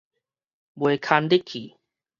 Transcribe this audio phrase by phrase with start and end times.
[0.75, 1.77] 袂堪得氣